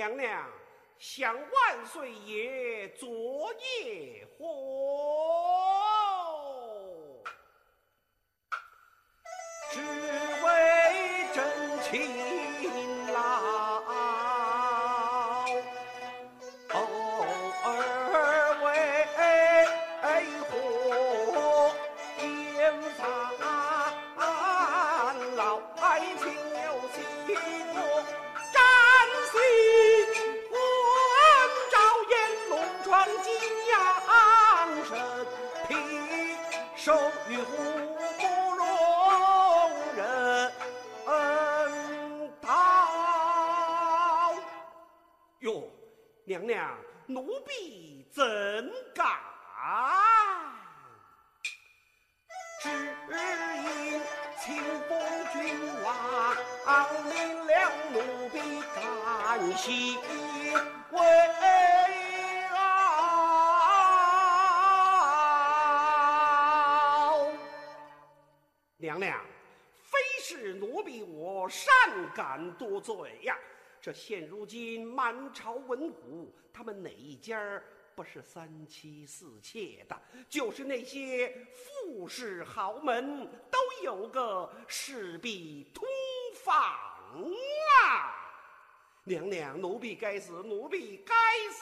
[0.00, 0.48] 娘娘
[0.98, 4.42] 向万岁爷昨夜火，
[9.70, 11.44] 只为真
[11.82, 12.19] 情
[37.36, 37.36] 不
[38.56, 38.64] 容
[39.94, 39.98] 人
[42.40, 42.48] 道
[45.38, 45.62] 哟
[46.24, 49.06] 娘娘，奴婢怎敢？
[52.62, 54.00] 只因
[54.40, 54.48] 清
[54.88, 54.90] 风
[55.32, 55.38] 君
[55.82, 55.88] 王
[57.04, 57.12] 命
[57.46, 57.52] 了
[57.92, 57.96] 奴
[58.30, 58.36] 婢
[58.74, 58.78] 赶
[59.56, 59.96] 西
[60.90, 60.98] 为
[68.80, 69.22] 娘娘，
[69.82, 71.70] 非是奴婢我善
[72.14, 73.36] 敢多罪呀。
[73.78, 77.62] 这现如今满朝文武，他们哪一家
[77.94, 80.00] 不是三妻四妾的？
[80.30, 85.86] 就是那些富士豪门，都有个侍婢通
[86.42, 86.54] 房
[87.84, 88.16] 啊！
[89.04, 91.14] 娘娘，奴婢该死，奴婢该
[91.52, 91.59] 死！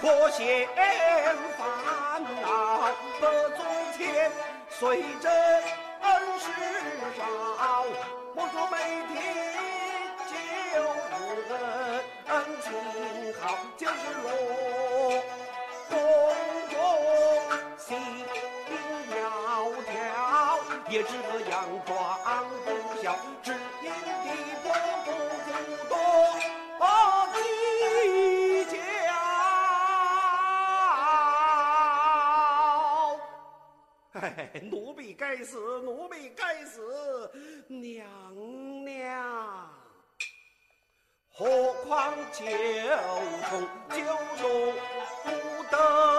[0.00, 0.66] 可嫌
[1.58, 1.60] 烦
[2.40, 2.44] 恼
[3.20, 3.22] 不
[3.54, 3.58] 足
[3.96, 3.98] 钱。
[4.70, 5.30] 虽真
[6.00, 6.46] 恩师
[7.18, 7.22] 少，
[8.34, 8.74] 我说每
[9.12, 9.14] 天
[10.26, 10.32] 就
[11.48, 11.52] 日
[12.28, 12.66] 恩情
[13.42, 13.44] 好，
[13.76, 14.26] 就是落
[15.90, 15.92] 宫
[16.70, 16.72] 中
[17.76, 17.88] 心
[19.10, 19.12] 窈
[19.84, 19.92] 窕，
[20.88, 21.52] 也只个佯
[21.84, 21.88] 装
[22.64, 22.68] 不
[23.02, 23.04] 孝，
[34.70, 37.30] 奴婢该死奴婢该死
[37.68, 38.06] 娘
[38.84, 39.70] 娘。
[41.32, 42.44] 何况九
[43.48, 43.96] 重九
[44.36, 44.74] 重
[45.24, 45.30] 不
[45.70, 46.09] 得。